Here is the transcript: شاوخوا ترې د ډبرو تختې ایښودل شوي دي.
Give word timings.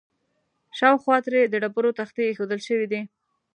شاوخوا 0.77 1.17
ترې 1.25 1.41
د 1.47 1.53
ډبرو 1.63 1.95
تختې 1.99 2.21
ایښودل 2.27 2.59
شوي 2.67 2.87
دي. 2.91 3.01